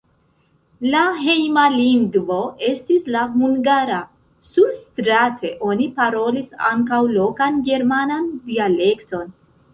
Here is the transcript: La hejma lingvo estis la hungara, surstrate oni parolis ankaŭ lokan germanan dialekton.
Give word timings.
La 0.93 1.01
hejma 1.33 1.65
lingvo 1.73 2.37
estis 2.69 3.03
la 3.17 3.21
hungara, 3.35 3.99
surstrate 4.53 5.53
oni 5.69 5.87
parolis 6.01 6.57
ankaŭ 6.73 7.05
lokan 7.21 7.63
germanan 7.71 8.29
dialekton. 8.51 9.33